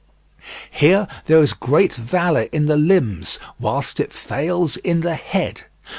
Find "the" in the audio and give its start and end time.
2.65-2.75, 5.01-5.13